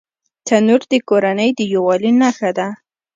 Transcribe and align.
تنور 0.47 0.81
د 0.91 0.93
کورنۍ 1.09 1.49
د 1.55 1.59
یووالي 1.73 2.11
نښه 2.21 2.49
ده 2.57 2.67